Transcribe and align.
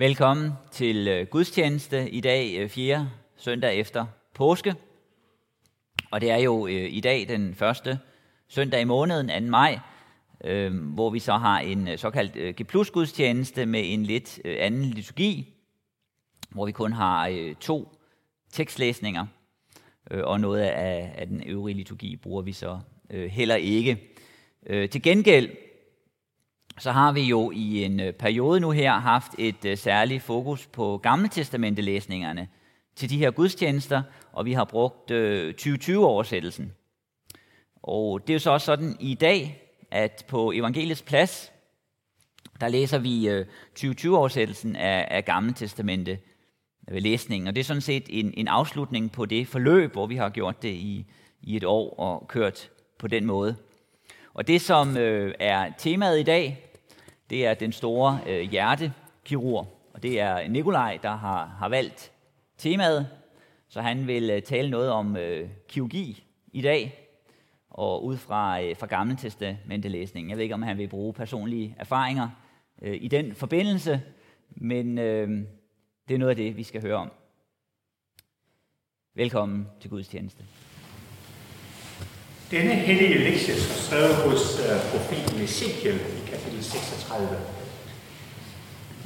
Velkommen 0.00 0.52
til 0.72 1.08
øh, 1.08 1.26
gudstjeneste 1.26 2.10
i 2.10 2.20
dag, 2.20 2.56
øh, 2.58 2.68
4. 2.68 3.10
Søndag 3.36 3.78
efter 3.78 4.06
påske. 4.34 4.74
Og 6.10 6.20
det 6.20 6.30
er 6.30 6.36
jo 6.36 6.66
øh, 6.66 6.92
i 6.92 7.00
dag 7.00 7.28
den 7.28 7.54
første 7.54 7.98
søndag 8.48 8.80
i 8.80 8.84
måneden, 8.84 9.44
2. 9.44 9.50
maj, 9.50 9.78
hvor 10.94 11.10
vi 11.10 11.18
så 11.18 11.32
har 11.32 11.58
en 11.58 11.98
såkaldt 11.98 12.56
G 12.56 12.66
plus 12.66 12.90
gudstjeneste 12.90 13.66
med 13.66 13.82
en 13.84 14.02
lidt 14.02 14.40
anden 14.44 14.84
liturgi, 14.84 15.54
hvor 16.50 16.66
vi 16.66 16.72
kun 16.72 16.92
har 16.92 17.52
to 17.60 17.92
tekstlæsninger, 18.52 19.26
og 20.10 20.40
noget 20.40 20.60
af 20.60 21.26
den 21.28 21.42
øvrige 21.46 21.76
liturgi 21.76 22.16
bruger 22.16 22.42
vi 22.42 22.52
så 22.52 22.80
heller 23.10 23.56
ikke. 23.56 23.98
Til 24.66 25.02
gengæld 25.02 25.50
så 26.80 26.92
har 26.92 27.12
vi 27.12 27.22
jo 27.22 27.50
i 27.50 27.84
en 27.84 28.00
øh, 28.00 28.12
periode 28.12 28.60
nu 28.60 28.70
her 28.70 28.92
haft 28.92 29.32
et 29.38 29.64
øh, 29.64 29.76
særligt 29.78 30.22
fokus 30.22 30.66
på 30.66 31.00
Gamle 31.02 31.28
Testamentelæsningerne 31.28 32.48
til 32.96 33.10
de 33.10 33.18
her 33.18 33.30
gudstjenester, 33.30 34.02
og 34.32 34.44
vi 34.44 34.52
har 34.52 34.64
brugt 34.64 35.10
øh, 35.10 35.54
2020-oversættelsen. 35.60 36.72
Og 37.82 38.20
det 38.20 38.30
er 38.30 38.34
jo 38.34 38.38
så 38.38 38.50
også 38.50 38.64
sådan 38.64 38.96
i 39.00 39.14
dag, 39.14 39.62
at 39.90 40.24
på 40.28 40.52
Evangeliets 40.52 41.02
plads, 41.02 41.52
der 42.60 42.68
læser 42.68 42.98
vi 42.98 43.28
2020-oversættelsen 43.78 44.76
af, 44.76 45.08
af 45.10 45.24
Gamle 45.24 45.52
Testamente 45.52 46.18
læsningen. 46.88 47.48
Og 47.48 47.54
det 47.54 47.60
er 47.60 47.64
sådan 47.64 47.80
set 47.80 48.06
en, 48.08 48.34
en 48.36 48.48
afslutning 48.48 49.12
på 49.12 49.26
det 49.26 49.48
forløb, 49.48 49.92
hvor 49.92 50.06
vi 50.06 50.16
har 50.16 50.28
gjort 50.28 50.62
det 50.62 50.72
i, 50.72 51.06
i 51.42 51.56
et 51.56 51.64
år 51.64 51.94
og 51.98 52.28
kørt 52.28 52.70
på 52.98 53.08
den 53.08 53.26
måde. 53.26 53.56
Og 54.34 54.46
det, 54.46 54.60
som 54.60 54.96
øh, 54.96 55.34
er 55.38 55.72
temaet 55.78 56.20
i 56.20 56.22
dag, 56.22 56.69
det 57.30 57.46
er 57.46 57.54
den 57.54 57.72
store 57.72 58.20
øh, 58.26 58.50
hjertekirurg, 58.50 59.90
og 59.94 60.02
det 60.02 60.20
er 60.20 60.48
Nikolaj, 60.48 60.98
der 61.02 61.16
har, 61.16 61.46
har 61.46 61.68
valgt 61.68 62.12
temaet, 62.58 63.08
så 63.68 63.80
han 63.80 64.06
vil 64.06 64.30
øh, 64.30 64.42
tale 64.42 64.70
noget 64.70 64.90
om 64.90 65.16
øh, 65.16 65.48
kirurgi 65.68 66.24
i 66.52 66.62
dag, 66.62 67.08
og 67.70 68.04
ud 68.04 68.16
fra, 68.16 68.62
øh, 68.62 68.76
fra 68.76 68.86
Gamle 68.86 69.16
Testamentelæsning. 69.16 70.28
Jeg 70.28 70.36
ved 70.36 70.42
ikke, 70.42 70.54
om 70.54 70.62
han 70.62 70.78
vil 70.78 70.88
bruge 70.88 71.12
personlige 71.12 71.74
erfaringer 71.78 72.28
øh, 72.82 72.98
i 73.00 73.08
den 73.08 73.34
forbindelse, 73.34 74.02
men 74.50 74.98
øh, 74.98 75.28
det 76.08 76.14
er 76.14 76.18
noget 76.18 76.30
af 76.30 76.36
det, 76.36 76.56
vi 76.56 76.62
skal 76.62 76.82
høre 76.82 76.96
om. 76.96 77.12
Velkommen 79.14 79.68
til 79.80 79.90
Guds 79.90 80.08
tjeneste. 80.08 80.44
Denne 82.50 82.74
hellige 82.74 83.18
lektie 83.18 83.54
er 83.54 83.58
skrevet 83.58 84.14
hos 84.14 84.60
øh, 84.60 84.76
uh, 84.76 84.90
profeten 84.90 85.40
Ezekiel 85.40 85.94
i 85.94 86.30
kapitel 86.30 86.64
36. 86.64 87.28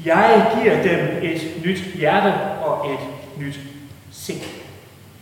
Jeg 0.04 0.50
giver 0.54 0.82
dem 0.82 1.22
et 1.22 1.64
nyt 1.64 1.78
hjerte 1.78 2.60
og 2.64 2.92
et 2.92 2.98
nyt 3.38 3.60
sind, 4.12 4.40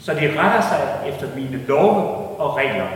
så 0.00 0.14
de 0.14 0.40
retter 0.40 0.60
sig 0.68 1.08
efter 1.08 1.34
mine 1.34 1.64
love 1.66 2.02
og 2.40 2.56
regler. 2.56 2.88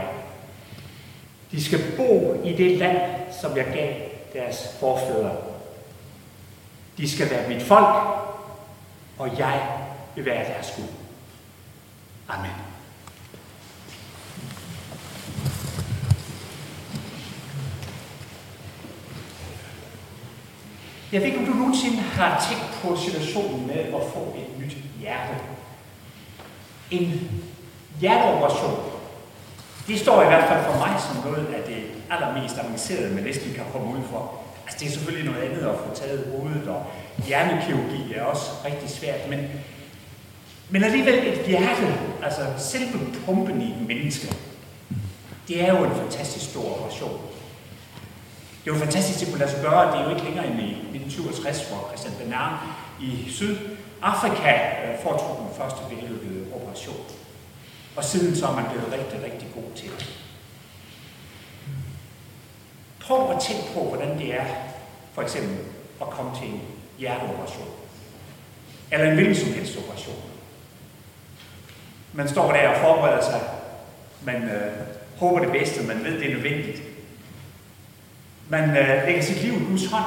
De 1.51 1.65
skal 1.65 1.81
bo 1.97 2.43
i 2.45 2.53
det 2.53 2.79
land, 2.79 2.99
som 3.41 3.57
jeg 3.57 3.65
gav 3.65 3.95
deres 4.33 4.77
forfædre. 4.81 5.33
De 6.99 7.11
skal 7.11 7.31
være 7.31 7.49
mit 7.49 7.63
folk, 7.63 7.97
og 9.19 9.39
jeg 9.39 9.63
vil 10.15 10.25
være 10.25 10.45
deres 10.45 10.73
Gud. 10.77 10.89
Amen. 12.29 12.76
Jeg 21.13 21.21
ved 21.21 21.27
ikke, 21.27 21.39
om 21.39 21.47
du 21.47 21.53
nogensinde 21.53 21.97
har 21.97 22.47
tænkt 22.49 22.79
på 22.83 22.97
situationen 22.97 23.67
med 23.67 23.79
at 23.79 24.03
få 24.15 24.35
et 24.37 24.61
nyt 24.61 24.77
hjerte. 25.01 25.35
En 26.91 27.31
hjerteoperation, 28.01 28.77
det 29.87 30.01
står 30.01 30.23
i 30.23 30.27
hvert 30.27 30.49
fald 30.49 30.65
for 30.65 30.79
mig 30.79 31.01
som 31.01 31.31
noget 31.31 31.47
af 31.47 31.63
det 31.67 31.83
allermest 32.11 32.59
avancerede, 32.59 33.15
man 33.15 33.25
næsten 33.25 33.55
kan 33.55 33.65
komme 33.73 33.99
ud 33.99 34.03
for. 34.11 34.33
Altså 34.65 34.79
det 34.81 34.87
er 34.89 34.93
selvfølgelig 34.93 35.33
noget 35.33 35.43
andet 35.43 35.69
at 35.69 35.79
få 35.79 35.95
taget 35.95 36.33
hovedet, 36.37 36.69
og 36.69 36.85
hjernekirurgi 37.27 38.15
er 38.15 38.23
også 38.23 38.51
rigtig 38.65 38.91
svært, 38.91 39.31
men, 39.31 39.41
men 40.71 40.85
alligevel 40.85 41.15
et 41.15 41.47
hjerte, 41.47 41.95
altså 42.23 42.41
selve 42.59 42.99
pumpen 43.25 43.63
i 43.63 43.71
et 43.71 43.87
menneske, 43.87 44.37
det 45.49 45.63
er 45.63 45.79
jo 45.79 45.85
en 45.85 45.97
fantastisk 45.97 46.51
stor 46.51 46.77
operation. 46.77 47.21
Det 48.67 48.75
er 48.75 48.79
fantastisk, 48.79 49.17
at 49.17 49.21
det 49.21 49.29
kunne 49.33 49.45
lade 49.45 49.51
sig 49.51 49.63
gøre. 49.63 49.93
Det 49.93 50.01
er 50.01 50.05
jo 50.05 50.11
ikke 50.11 50.25
længere 50.25 50.47
end 50.47 50.61
i 50.61 50.71
1967, 50.71 51.69
hvor 51.69 51.89
Christian 51.89 52.15
Bernard 52.21 52.55
i 53.01 53.31
Sydafrika 53.31 54.55
øh, 54.85 55.03
foretog 55.03 55.37
den 55.41 55.57
første 55.59 55.81
vellykkede 55.91 56.47
operation. 56.55 56.97
Og 57.97 58.05
siden 58.05 58.37
så 58.37 58.47
er 58.47 58.55
man 58.55 58.65
blevet 58.71 58.93
rigtig, 58.93 59.33
rigtig 59.33 59.49
god 59.55 59.71
til 59.77 59.91
det. 59.91 60.09
Prøv 63.01 63.31
at 63.31 63.41
tænke 63.41 63.65
på, 63.75 63.81
hvordan 63.81 64.19
det 64.19 64.35
er, 64.35 64.45
for 65.15 65.23
eksempel, 65.23 65.57
at 66.01 66.11
komme 66.11 66.31
til 66.41 66.49
en 66.49 66.61
hjerteoperation. 66.99 67.69
Eller 68.93 69.07
en 69.07 69.15
hvilken 69.15 69.37
som 69.37 69.53
helst 69.53 69.79
operation. 69.79 70.23
Man 72.13 72.29
står 72.29 72.53
der 72.53 72.69
og 72.69 72.81
forbereder 72.81 73.23
sig. 73.23 73.41
Man 74.25 74.43
øh, 74.43 74.73
håber 75.17 75.39
det 75.39 75.53
bedste, 75.53 75.87
man 75.87 76.05
ved, 76.05 76.21
det 76.21 76.31
er 76.31 76.35
nødvendigt. 76.35 76.96
Man 78.49 78.77
øh, 78.77 79.07
lægger 79.07 79.23
sit 79.23 79.43
liv 79.43 79.53
i 79.53 79.65
Guds 79.65 79.87
hånd, 79.87 80.05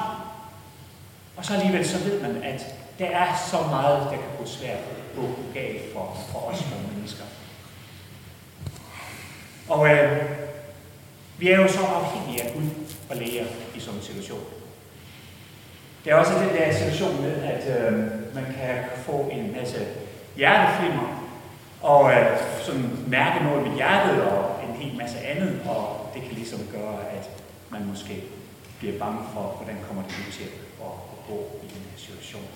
og 1.37 1.45
så 1.45 1.53
alligevel 1.53 1.87
så 1.87 1.97
ved 1.97 2.21
man, 2.21 2.43
at 2.43 2.65
der 2.99 3.05
er 3.05 3.27
så 3.51 3.57
meget, 3.69 4.03
der 4.03 4.09
kan 4.09 4.37
gå 4.39 4.45
svært 4.45 4.79
gå 5.15 5.29
galt 5.53 5.93
for, 5.93 6.17
for 6.31 6.39
os 6.39 6.57
som 6.57 6.67
mennesker. 6.95 7.23
Og 9.69 9.89
øh, 9.89 10.23
vi 11.37 11.49
er 11.49 11.61
jo 11.61 11.67
så 11.67 11.79
afhængige 11.85 12.43
af 12.43 12.53
Gud 12.53 12.69
og 13.09 13.15
læger 13.15 13.45
i 13.75 13.79
sådan 13.79 13.99
en 13.99 14.05
situation. 14.05 14.43
Der 16.05 16.11
er 16.11 16.19
også 16.19 16.33
den 16.33 16.49
der 16.49 16.73
situation 16.73 17.21
med, 17.21 17.43
at 17.43 17.91
øh, 17.93 17.93
man 18.35 18.45
kan 18.45 18.83
få 19.05 19.29
en 19.31 19.55
masse 19.57 19.85
hjerteflimmer, 20.35 21.31
og 21.81 22.11
øh, 22.11 22.37
sådan 22.61 22.89
mærke 23.07 23.43
noget 23.43 23.67
med 23.67 23.75
hjertet 23.75 24.21
og 24.21 24.59
en 24.69 24.75
hel 24.81 24.97
masse 24.97 25.17
andet, 25.19 25.61
og 25.65 26.11
det 26.13 26.21
kan 26.21 26.31
ligesom 26.31 26.59
gøre, 26.71 26.99
at 27.17 27.29
man 27.71 27.85
måske 27.85 28.23
bliver 28.79 28.99
bange 28.99 29.19
for, 29.33 29.41
hvordan 29.41 29.77
kommer 29.87 30.03
det 30.03 30.11
nu 30.25 30.31
til 30.31 30.43
at, 30.43 30.91
gå 31.27 31.59
i 31.63 31.67
den 31.67 31.81
her 31.91 31.97
situation. 31.97 32.47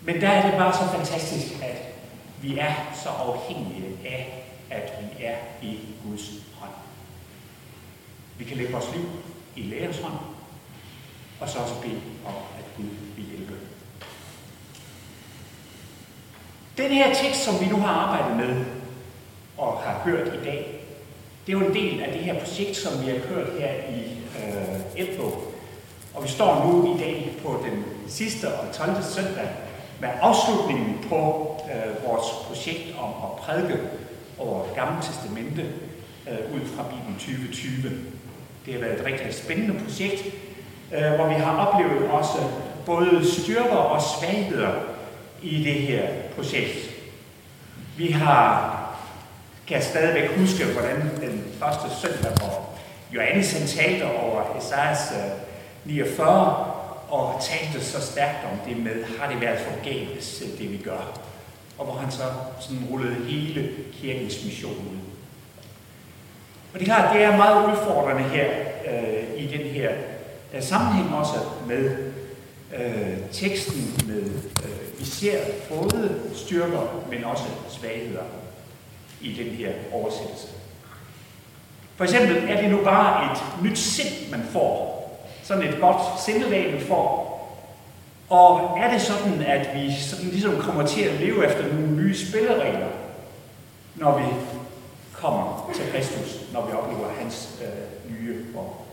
Men 0.00 0.20
der 0.20 0.28
er 0.28 0.50
det 0.50 0.58
bare 0.58 0.72
så 0.72 0.96
fantastisk, 0.96 1.62
at 1.62 1.94
vi 2.42 2.58
er 2.58 2.74
så 2.94 3.08
afhængige 3.08 3.98
af, 4.04 4.44
at 4.70 4.92
vi 5.00 5.24
er 5.24 5.36
i 5.62 5.78
Guds 6.04 6.30
hånd. 6.54 6.72
Vi 8.38 8.44
kan 8.44 8.56
lægge 8.56 8.72
vores 8.72 8.94
liv 8.94 9.08
i 9.56 9.62
lærers 9.62 9.98
hånd, 9.98 10.18
og 11.40 11.48
så 11.48 11.58
også 11.58 11.80
bede 11.80 12.00
om, 12.26 12.34
at 12.58 12.64
Gud 12.76 12.88
vil 13.16 13.24
hjælpe. 13.24 13.54
Den 16.76 16.90
her 16.90 17.14
tekst, 17.14 17.44
som 17.44 17.60
vi 17.60 17.66
nu 17.66 17.76
har 17.76 17.94
arbejdet 17.94 18.36
med 18.36 18.64
og 19.58 19.78
har 19.78 19.98
hørt 20.04 20.28
i 20.28 20.44
dag, 20.44 20.81
det 21.46 21.54
er 21.54 21.58
jo 21.58 21.66
en 21.66 21.74
del 21.74 22.02
af 22.02 22.12
det 22.12 22.20
her 22.20 22.38
projekt, 22.38 22.76
som 22.76 22.92
vi 23.04 23.10
har 23.10 23.18
kørt 23.18 23.48
her 23.58 23.72
i 23.72 24.02
øh, 24.38 25.06
Elbo. 25.06 25.24
Og 26.14 26.24
vi 26.24 26.28
står 26.28 26.66
nu 26.66 26.94
i 26.94 26.98
dag 26.98 27.36
på 27.42 27.64
den 27.70 27.84
sidste 28.08 28.48
og 28.48 28.72
12. 28.72 28.90
søndag 29.02 29.48
med 30.00 30.08
afslutningen 30.20 30.98
på 31.08 31.16
øh, 31.64 32.08
vores 32.08 32.26
projekt 32.46 32.94
om 32.98 33.08
at 33.08 33.36
prædike 33.38 33.80
over 34.38 34.64
det 34.64 34.74
gamle 34.74 35.02
testamente 35.02 35.62
øh, 36.28 36.54
ud 36.54 36.66
fra 36.66 36.82
Bibelen 36.82 37.14
2020. 37.14 37.72
Det 38.66 38.74
har 38.74 38.80
været 38.80 39.00
et 39.00 39.06
rigtig 39.06 39.34
spændende 39.34 39.84
projekt, 39.84 40.24
øh, 40.94 41.12
hvor 41.12 41.28
vi 41.28 41.34
har 41.34 41.66
oplevet 41.66 42.10
også 42.10 42.38
både 42.86 43.30
styrker 43.32 43.76
og 43.76 44.02
svagheder 44.02 44.72
i 45.42 45.64
det 45.64 45.74
her 45.74 46.08
projekt. 46.36 46.90
Vi 47.96 48.10
har 48.10 48.81
kan 49.66 49.76
jeg 49.76 49.84
stadigvæk 49.84 50.30
huske, 50.36 50.64
hvordan 50.64 51.00
den 51.20 51.44
første 51.60 52.00
søndag, 52.00 52.32
hvor 52.38 52.70
Johannes 53.14 53.52
han 53.52 53.66
talte 53.66 54.02
over 54.02 54.56
Esajas 54.58 55.12
øh, 55.12 55.92
49, 55.92 56.72
og 57.08 57.40
talte 57.42 57.84
så 57.84 58.00
stærkt 58.00 58.38
om 58.52 58.68
det 58.68 58.76
med, 58.76 59.04
har 59.18 59.32
det 59.32 59.40
været 59.40 59.58
forgæves, 59.58 60.42
det 60.58 60.72
vi 60.72 60.76
gør. 60.76 61.18
Og 61.78 61.84
hvor 61.84 61.94
han 61.94 62.10
så 62.10 62.22
sådan 62.60 62.86
rullede 62.90 63.14
hele 63.14 63.70
kirkens 63.92 64.44
mission 64.44 64.72
ud. 64.72 64.98
Og 66.72 66.80
det 66.80 66.80
er 66.80 66.94
klart, 66.94 67.14
det 67.14 67.24
er 67.24 67.36
meget 67.36 67.72
udfordrende 67.72 68.22
her 68.22 68.50
øh, 68.88 69.44
i 69.44 69.46
den 69.46 69.66
her 69.66 69.90
øh, 70.54 70.62
sammenhæng 70.62 71.14
også 71.14 71.38
med 71.68 71.96
øh, 72.76 73.18
teksten 73.32 74.04
med, 74.06 74.22
øh, 74.64 74.98
vi 74.98 75.04
ser 75.04 75.38
både 75.68 76.20
styrker, 76.34 77.04
men 77.10 77.24
også 77.24 77.44
svagheder 77.68 78.22
i 79.22 79.32
den 79.32 79.46
her 79.46 79.72
oversættelse. 79.92 80.48
For 81.96 82.04
eksempel 82.04 82.36
er 82.48 82.60
det 82.60 82.70
nu 82.70 82.84
bare 82.84 83.32
et 83.32 83.64
nyt 83.64 83.78
sind, 83.78 84.30
man 84.30 84.42
får. 84.50 84.92
Sådan 85.42 85.62
et 85.62 85.80
godt 85.80 86.20
sindelag, 86.20 86.72
man 86.72 86.80
får. 86.80 87.32
Og 88.28 88.78
er 88.78 88.92
det 88.92 89.00
sådan, 89.00 89.42
at 89.42 89.68
vi 89.74 89.92
sådan 90.00 90.28
ligesom 90.28 90.56
kommer 90.56 90.86
til 90.86 91.02
at 91.02 91.20
leve 91.20 91.46
efter 91.46 91.74
nogle 91.74 91.96
nye 91.96 92.16
spilleregler, 92.16 92.88
når 93.94 94.18
vi 94.18 94.24
kommer 95.12 95.70
til 95.74 95.84
Kristus, 95.92 96.40
når 96.52 96.66
vi 96.66 96.72
oplever 96.72 97.08
hans 97.18 97.62
øh, 97.62 98.12
nye 98.12 98.44
og 98.56 98.86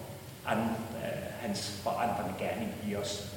an, 0.47 0.57
øh, 0.57 1.19
hans 1.41 1.79
forandrende 1.83 2.33
gerning 2.39 2.69
i 2.89 2.95
os. 2.95 3.33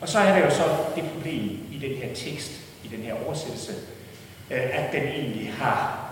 Og 0.00 0.08
så 0.08 0.18
er 0.18 0.38
der 0.38 0.44
jo 0.44 0.50
så 0.50 0.64
det 0.96 1.04
problem 1.14 1.58
i 1.72 1.78
den 1.82 1.96
her 1.96 2.14
tekst, 2.14 2.52
i 2.84 2.88
den 2.88 2.98
her 2.98 3.14
oversættelse, 3.26 3.72
Øh, 4.50 4.78
at 4.78 4.92
den 4.92 5.02
egentlig 5.02 5.52
har 5.52 6.10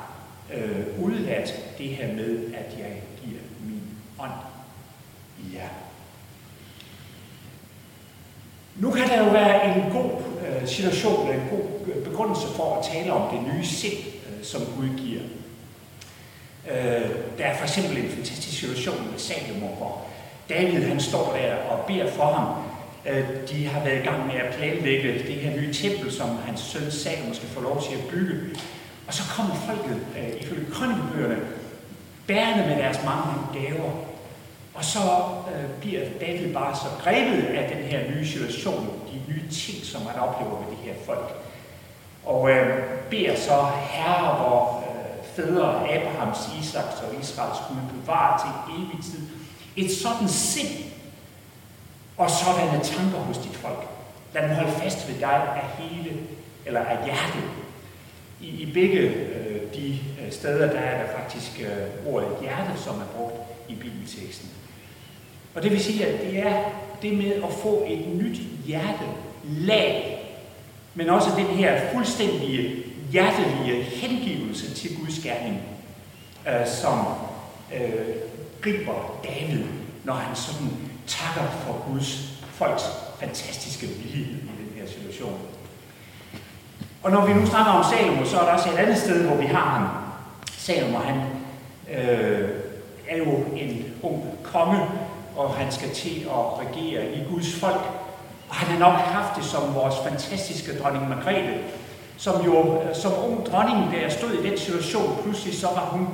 øh, 0.54 1.04
udladt 1.04 1.78
det 1.78 1.88
her 1.88 2.12
med, 2.12 2.54
at 2.54 2.78
jeg 2.78 3.02
giver 3.24 3.40
min 3.64 3.82
ånd 4.18 4.32
i 5.38 5.56
jer. 5.56 5.68
Nu 8.76 8.90
kan 8.90 9.08
der 9.08 9.24
jo 9.24 9.30
være 9.30 9.76
en 9.76 9.92
god 9.92 10.10
øh, 10.46 10.68
situation, 10.68 11.30
en 11.30 11.48
god 11.50 11.94
øh, 11.94 12.04
begrundelse 12.04 12.46
for 12.56 12.76
at 12.76 12.84
tale 12.92 13.12
om 13.12 13.36
det 13.36 13.54
nye 13.54 13.64
sind, 13.66 13.98
øh, 13.98 14.44
som 14.44 14.60
Gud 14.76 14.88
giver. 14.98 15.22
Øh, 16.70 17.10
der 17.38 17.44
er 17.44 17.56
for 17.56 17.64
eksempel 17.64 17.98
en 17.98 18.10
fantastisk 18.10 18.60
situation 18.60 19.10
med 19.10 19.18
Salomo, 19.18 19.66
hvor 19.66 20.04
David 20.48 20.82
han 20.82 21.00
står 21.00 21.36
der 21.36 21.54
og 21.54 21.86
beder 21.86 22.10
for 22.10 22.24
ham. 22.24 22.61
De 23.50 23.66
har 23.66 23.84
været 23.84 24.02
i 24.02 24.06
gang 24.06 24.26
med 24.26 24.34
at 24.34 24.54
planlægge 24.54 25.12
det 25.12 25.34
her 25.34 25.60
nye 25.60 25.72
tempel, 25.72 26.12
som 26.12 26.28
hans 26.46 26.60
søn 26.60 26.90
Salomo 26.90 27.34
skal 27.34 27.48
få 27.48 27.60
lov 27.60 27.82
til 27.82 27.94
at 27.94 28.04
bygge. 28.10 28.34
Og 29.06 29.14
så 29.14 29.22
kommer 29.36 29.54
folket, 29.54 30.00
øh, 30.18 30.40
ifølge 30.40 30.66
krønikebøgerne, 30.72 31.40
bærende 32.26 32.66
med 32.66 32.76
deres 32.76 32.98
mange 33.04 33.34
gaver. 33.52 33.90
Og 34.74 34.84
så 34.84 34.98
øh, 35.54 35.70
bliver 35.80 36.00
David 36.20 36.54
bare 36.54 36.76
så 36.76 36.86
grebet 37.04 37.44
af 37.44 37.76
den 37.76 37.84
her 37.84 38.10
nye 38.10 38.26
situation, 38.26 39.00
de 39.12 39.32
nye 39.32 39.48
ting, 39.50 39.84
som 39.84 40.02
han 40.02 40.20
oplever 40.20 40.60
med 40.60 40.76
de 40.76 40.82
her 40.82 40.94
folk. 41.06 41.34
Og 42.24 42.50
øh, 42.50 42.82
beder 43.10 43.36
så 43.36 43.66
herre, 43.90 44.34
hvor 44.36 44.84
øh, 44.88 45.24
fædre 45.36 45.94
Abrahams, 45.94 46.38
Isaks 46.60 47.00
og 47.00 47.20
Israels 47.20 47.58
Gud 47.68 48.00
bevare 48.00 48.40
til 48.40 48.74
evig 48.74 49.04
tid. 49.04 49.20
Et 49.76 49.90
sådan 50.02 50.28
sind 50.28 50.91
og 52.22 52.30
sådanne 52.30 52.84
tanker 52.84 53.18
hos 53.18 53.38
dit 53.38 53.56
folk. 53.56 53.88
Lad 54.34 54.42
dem 54.42 54.50
holde 54.50 54.72
fast 54.72 55.08
ved 55.08 55.14
dig 55.20 55.28
af 55.62 55.66
hele, 55.78 56.16
eller 56.66 56.80
af 56.80 57.04
hjertet. 57.04 57.50
I, 58.40 58.48
i 58.48 58.72
begge 58.72 58.98
øh, 58.98 59.74
de 59.74 59.98
øh, 60.20 60.32
steder, 60.32 60.72
der 60.72 60.78
er 60.78 61.02
der 61.02 61.12
faktisk 61.18 61.60
øh, 61.60 62.14
ordet 62.14 62.28
hjerte, 62.40 62.82
som 62.82 62.94
er 62.94 63.16
brugt 63.16 63.34
i 63.68 63.74
bibelteksten. 63.74 64.48
Og 65.54 65.62
det 65.62 65.70
vil 65.70 65.80
sige, 65.80 66.06
at 66.06 66.20
det 66.20 66.38
er 66.38 66.64
det 67.02 67.18
med 67.18 67.32
at 67.32 67.52
få 67.62 67.84
et 67.88 68.08
nyt 68.14 68.38
hjerte 68.66 69.04
lag, 69.44 70.18
men 70.94 71.10
også 71.10 71.30
den 71.36 71.46
her 71.46 71.92
fuldstændige 71.92 72.84
hjertelige 73.10 73.82
hengivelse 73.82 74.74
til 74.74 74.96
Guds 74.96 75.18
gerning, 75.18 75.60
øh, 76.48 76.66
som 76.66 76.98
øh, 77.74 78.06
griber 78.60 79.20
David, 79.24 79.64
når 80.04 80.14
han 80.14 80.36
sådan 80.36 80.91
takker 81.18 81.50
for 81.50 81.84
Guds 81.88 82.10
folks 82.50 82.82
fantastiske 83.20 83.86
vilje 83.86 84.24
i 84.24 84.50
den 84.60 84.72
her 84.76 84.86
situation. 84.88 85.38
Og 87.02 87.10
når 87.10 87.26
vi 87.26 87.32
nu 87.32 87.46
snakker 87.46 87.72
om 87.72 87.84
Salomo, 87.84 88.24
så 88.24 88.40
er 88.40 88.44
der 88.44 88.52
også 88.52 88.68
et 88.70 88.76
andet 88.76 88.98
sted, 88.98 89.26
hvor 89.26 89.36
vi 89.36 89.46
har 89.46 89.68
ham. 89.68 89.88
Salomo, 90.58 90.98
han 90.98 91.20
øh, 91.90 92.48
er 93.08 93.16
jo 93.16 93.44
en 93.56 93.84
ung 94.02 94.24
konge, 94.42 94.80
og 95.36 95.54
han 95.54 95.72
skal 95.72 95.90
til 95.90 96.20
at 96.20 96.58
regere 96.58 97.14
i 97.14 97.24
Guds 97.30 97.54
folk. 97.54 97.82
Og 98.48 98.54
han 98.54 98.68
har 98.68 98.78
nok 98.78 98.98
haft 98.98 99.36
det 99.36 99.44
som 99.44 99.74
vores 99.74 99.94
fantastiske 100.08 100.78
dronning 100.78 101.08
Margrethe, 101.08 101.54
som 102.16 102.44
jo 102.44 102.82
øh, 102.82 102.94
som 102.94 103.12
ung 103.24 103.46
dronning, 103.46 103.92
der 103.92 104.08
stod 104.08 104.30
i 104.32 104.48
den 104.48 104.58
situation, 104.58 105.18
pludselig 105.22 105.58
så 105.58 105.66
var 105.66 105.84
hun 105.90 106.08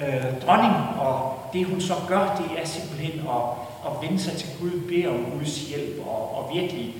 øh, 0.00 0.40
dronning, 0.46 0.74
og 0.98 1.29
det 1.52 1.64
hun 1.66 1.80
så 1.80 1.94
gør, 2.08 2.42
det 2.42 2.60
er 2.62 2.66
simpelthen 2.66 3.20
at, 3.20 3.42
at 3.86 3.92
vende 4.02 4.22
sig 4.22 4.32
til 4.32 4.48
Gud, 4.60 4.80
bede 4.88 5.06
om 5.06 5.24
Guds 5.24 5.60
hjælp 5.60 6.06
og, 6.06 6.36
og 6.36 6.54
virkelig 6.54 6.94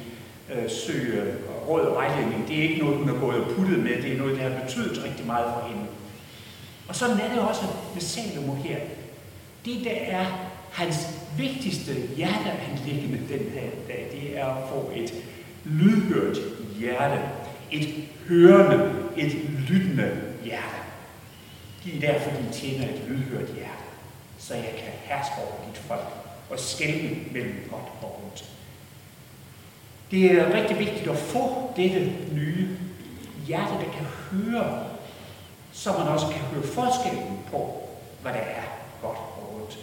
øh, 0.52 0.70
søge 0.70 1.23
øh, 1.23 1.35
råd 1.69 1.81
og 1.81 1.94
vejledning. 1.94 2.49
Det 2.49 2.58
er 2.58 2.62
ikke 2.62 2.82
noget, 2.82 2.99
hun 2.99 3.08
har 3.08 3.17
gået 3.17 3.44
og 3.44 3.50
puttet 3.56 3.79
med, 3.79 4.02
det 4.02 4.12
er 4.12 4.19
noget, 4.19 4.38
der 4.38 4.49
har 4.49 4.61
betydet 4.61 5.05
rigtig 5.05 5.26
meget 5.26 5.44
for 5.55 5.69
hende. 5.69 5.87
Og 6.88 6.97
sådan 6.97 7.20
er 7.20 7.35
det 7.35 7.38
også 7.38 7.62
med 7.94 8.02
Salomo 8.02 8.55
her. 8.55 8.79
Det, 9.64 9.85
der 9.85 9.97
er 10.06 10.26
hans 10.70 10.97
vigtigste 11.37 11.93
hjerteanlæggende 12.17 13.19
den 13.19 13.50
her 13.55 13.70
dag, 13.88 14.11
det 14.12 14.38
er 14.38 14.47
at 14.47 14.69
få 14.69 14.91
et 14.97 15.14
lydhørt 15.64 16.38
hjerte. 16.79 17.20
Et 17.73 17.88
hørende, 18.29 18.93
et 19.17 19.32
lyttende 19.69 20.20
hjerte. 20.44 20.81
Giv 21.82 22.00
derfor 22.00 22.31
din 22.31 22.52
tjener 22.52 22.85
et 22.85 23.02
lydhørt 23.08 23.55
hjerte, 23.55 23.85
så 24.40 24.54
jeg 24.54 24.75
kan 24.78 24.92
herske 25.02 25.34
over 25.38 25.69
dit 25.69 25.78
folk 25.78 26.06
og 26.50 26.58
skælde 26.58 27.32
mellem 27.32 27.69
godt 27.70 27.87
og 28.02 28.20
ondt. 28.25 28.44
Det 30.10 30.32
er 30.32 30.54
rigtig 30.54 30.78
vigtigt 30.78 31.10
at 31.10 31.19
få 31.19 31.72
dette 31.76 32.12
nye 32.32 32.78
hjerte, 33.46 33.72
der 33.72 33.92
kan 33.92 34.06
høre, 34.31 34.84
så 35.72 35.92
man 35.92 36.08
også 36.08 36.26
kan 36.26 36.40
høre 36.40 36.62
forskellen 36.62 37.38
på, 37.50 37.88
hvad 38.22 38.32
der 38.32 38.38
er 38.38 38.62
godt 39.02 39.19
og 39.19 39.54
ondt. 39.54 39.78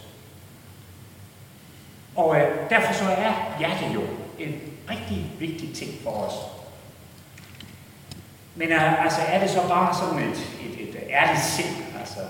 Og 2.16 2.36
øh, 2.36 2.70
derfor 2.70 2.92
så 2.92 3.04
er 3.04 3.58
hjertet 3.58 3.94
jo 3.94 4.02
en 4.38 4.60
rigtig 4.90 5.32
vigtig 5.38 5.74
ting 5.74 5.90
for 6.02 6.10
os. 6.10 6.34
Men 8.56 8.72
øh, 8.72 9.04
altså, 9.04 9.20
er 9.20 9.40
det 9.40 9.50
så 9.50 9.68
bare 9.68 9.94
sådan 9.94 10.18
et, 10.18 10.38
et, 10.64 10.88
et 10.88 10.96
ærligt 11.10 11.44
sind? 11.44 11.84
Altså, 12.00 12.20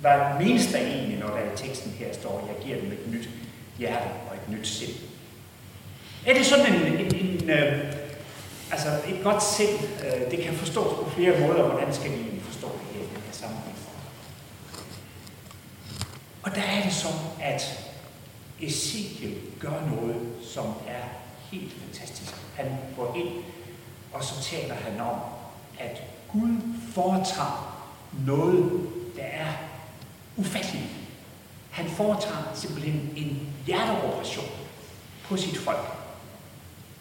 hvad 0.00 0.20
menes 0.38 0.66
der 0.66 0.78
egentlig, 0.78 1.18
når 1.18 1.28
der 1.28 1.38
i 1.38 1.56
teksten 1.56 1.92
her 1.92 2.14
står, 2.14 2.48
jeg 2.48 2.64
giver 2.64 2.80
dem 2.80 2.92
et 2.92 3.12
nyt 3.12 3.28
hjerte 3.78 4.08
og 4.30 4.36
et 4.36 4.58
nyt 4.58 4.66
sind? 4.66 4.92
Er 6.26 6.34
det 6.34 6.46
sådan 6.46 6.74
en, 6.74 6.96
en, 6.96 7.14
en 7.14 7.50
øh, 7.50 7.94
altså 8.70 8.88
et 9.08 9.20
godt 9.22 9.42
sind, 9.42 9.78
øh, 10.04 10.30
det 10.30 10.38
kan 10.44 10.54
forstås 10.54 11.04
på 11.04 11.10
flere 11.10 11.40
måder, 11.40 11.68
hvordan 11.68 11.94
skal 11.94 12.10
vi 12.10 12.16
egentlig 12.16 12.42
forstå 12.42 12.66
det 12.66 12.96
her 12.96 13.00
i 13.00 13.08
den 13.14 13.22
her 13.26 13.32
sammenhæng? 13.32 13.76
Og 16.42 16.54
der 16.54 16.62
er 16.62 16.82
det 16.82 16.92
så, 16.92 17.08
at 17.42 17.62
Ezekiel 18.60 19.36
gør 19.60 19.80
noget, 19.96 20.16
som 20.42 20.66
er 20.66 21.04
helt 21.50 21.72
fantastisk. 21.84 22.34
Han 22.56 22.66
går 22.96 23.16
ind, 23.16 23.44
og 24.12 24.24
så 24.24 24.42
taler 24.42 24.74
han 24.74 25.00
om, 25.00 25.18
at 25.78 26.02
Gud 26.32 26.56
foretager 26.94 27.82
noget, 28.26 28.88
der 29.16 29.22
er 29.22 29.52
ufattelig. 30.36 30.90
Han 31.70 31.86
foretager 31.90 32.50
simpelthen 32.54 33.10
en 33.16 33.48
hjerteoperation 33.66 34.46
på 35.28 35.36
sit 35.36 35.58
folk. 35.58 35.96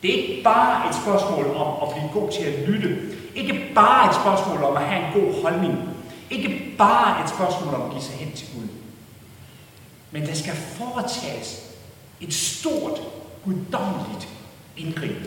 Det 0.01 0.09
er 0.09 0.23
ikke 0.23 0.43
bare 0.43 0.89
et 0.89 0.95
spørgsmål 0.95 1.55
om 1.55 1.87
at 1.87 1.95
blive 1.95 2.09
god 2.13 2.31
til 2.31 2.43
at 2.43 2.69
lytte. 2.69 3.17
Ikke 3.35 3.71
bare 3.75 4.09
et 4.09 4.15
spørgsmål 4.15 4.63
om 4.63 4.77
at 4.77 4.83
have 4.83 5.07
en 5.07 5.21
god 5.21 5.41
holdning. 5.41 5.89
Ikke 6.29 6.75
bare 6.77 7.23
et 7.23 7.29
spørgsmål 7.29 7.73
om 7.73 7.81
at 7.81 7.91
give 7.91 8.01
sig 8.01 8.15
hen 8.15 8.31
til 8.31 8.47
Gud. 8.55 8.67
Men 10.11 10.25
der 10.25 10.33
skal 10.33 10.53
foretages 10.53 11.71
et 12.21 12.33
stort, 12.33 12.99
guddommeligt 13.45 14.29
indgreb, 14.77 15.23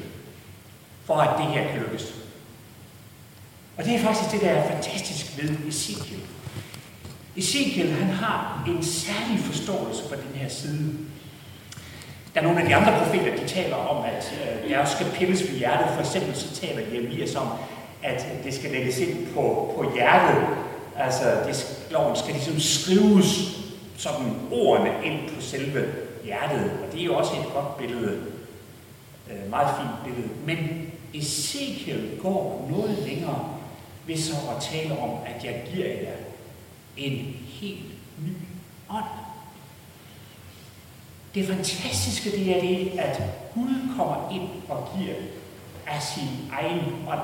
for 1.05 1.17
at 1.17 1.38
det 1.38 1.47
her 1.47 1.73
kan 1.73 1.81
lykkes. 1.81 2.15
Og 3.77 3.85
det 3.85 3.95
er 3.95 4.03
faktisk 4.03 4.33
det, 4.33 4.41
der 4.41 4.50
er 4.50 4.73
fantastisk 4.73 5.38
ved 5.38 5.69
Ezekiel. 5.69 6.21
Ezekiel, 7.38 7.92
han 7.92 8.09
har 8.09 8.64
en 8.68 8.83
særlig 8.83 9.40
forståelse 9.40 10.02
for 10.09 10.14
den 10.14 10.40
her 10.40 10.49
side. 10.49 10.95
Der 12.35 12.40
er 12.40 12.45
nogle 12.45 12.61
af 12.61 12.68
de 12.68 12.75
andre 12.75 13.04
profeter, 13.04 13.37
de 13.37 13.49
taler 13.49 13.76
om, 13.76 14.04
at 14.04 14.35
øh, 14.64 14.71
jeg 14.71 14.88
skal 14.88 15.07
pilles 15.14 15.42
ved 15.42 15.59
hjertet. 15.59 15.95
For 15.95 16.00
eksempel 16.00 16.37
så 16.37 16.61
taler 16.61 16.83
Jeremias 16.92 17.35
om, 17.35 17.49
at 18.02 18.26
det 18.45 18.54
skal 18.54 18.71
lægges 18.71 18.99
ind 18.99 19.26
på, 19.35 19.75
på 19.76 19.92
hjertet. 19.95 20.47
Altså, 20.97 21.25
det, 21.47 21.87
loven 21.90 22.16
skal 22.16 22.35
ligesom 22.35 22.61
skrives 22.61 23.59
sådan 23.97 24.37
ordene 24.50 24.90
ind 25.04 25.28
på 25.35 25.40
selve 25.40 25.85
hjertet. 26.25 26.71
Og 26.87 26.92
det 26.92 27.00
er 27.00 27.04
jo 27.04 27.14
også 27.14 27.33
et 27.33 27.52
godt 27.54 27.78
billede. 27.78 28.21
Øh, 29.30 29.50
meget 29.50 29.68
fint 29.80 30.04
billede. 30.04 30.35
Men 30.47 30.90
Ezekiel 31.14 32.11
går 32.23 32.68
noget 32.71 32.99
længere 33.07 33.54
ved 34.07 34.16
så 34.16 34.35
at 34.57 34.62
tale 34.62 34.99
om, 34.99 35.11
at 35.26 35.45
jeg 35.45 35.62
giver 35.73 35.87
jer 35.87 36.27
en 36.99 37.37
helt 37.47 37.90
ny 38.19 38.33
ånd. 38.90 39.05
Det 41.35 41.47
fantastiske 41.47 42.31
det 42.31 42.57
er 42.57 42.61
det, 42.61 42.99
at 42.99 43.23
Gud 43.55 43.97
kommer 43.97 44.31
ind 44.33 44.49
og 44.69 44.88
giver 44.97 45.14
af 45.87 46.02
sin 46.02 46.28
egen 46.52 46.81
ånd. 47.09 47.21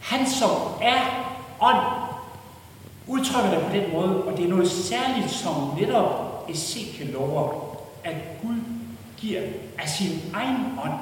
Han 0.00 0.30
som 0.30 0.50
er 0.82 1.00
ånd, 1.60 1.86
udtrykker 3.06 3.50
det 3.50 3.66
på 3.66 3.72
den 3.72 3.92
måde, 3.92 4.24
og 4.24 4.36
det 4.36 4.44
er 4.44 4.48
noget 4.48 4.70
særligt, 4.70 5.30
som 5.30 5.54
netop 5.80 6.46
Ezekiel 6.50 7.08
lover, 7.08 7.76
at 8.04 8.14
Gud 8.42 8.56
giver 9.16 9.42
af 9.78 9.88
sin 9.88 10.20
egen 10.34 10.78
ånd, 10.84 11.00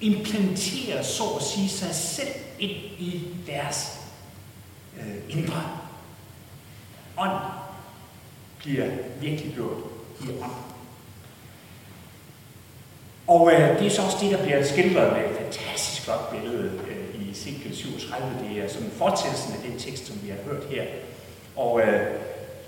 implanterer 0.00 1.02
så 1.02 1.24
at 1.24 1.42
sige 1.42 1.68
sig 1.68 1.94
selv 1.94 2.34
ind 2.58 2.76
i 2.98 3.26
deres 3.46 4.00
øh, 5.00 5.38
indre. 5.38 5.62
Ånd 7.18 7.40
bliver 8.58 8.86
virkelig 9.20 9.54
gjort 9.54 9.76
i 10.20 10.26
ånd. 10.42 10.52
Og 13.26 13.52
øh, 13.52 13.78
det 13.78 13.86
er 13.86 13.90
så 13.90 14.02
også 14.02 14.18
det, 14.20 14.30
der 14.38 14.44
bliver 14.44 14.64
skildret 14.64 15.12
med 15.12 15.30
et 15.30 15.36
fantastisk 15.36 16.04
flot 16.04 16.30
billede 16.30 16.80
øh, 16.88 17.20
i 17.20 17.30
Ezekiel 17.30 17.76
37. 17.76 18.28
Det 18.48 18.64
er 18.64 18.68
sådan 18.68 18.90
fortællelsen 18.90 19.52
af 19.52 19.70
den 19.70 19.78
tekst, 19.78 20.06
som 20.06 20.16
vi 20.22 20.28
har 20.28 20.36
hørt 20.44 20.64
her. 20.70 20.84
Og 21.56 21.80
øh, 21.80 22.00